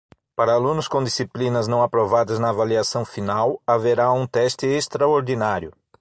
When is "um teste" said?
4.11-4.65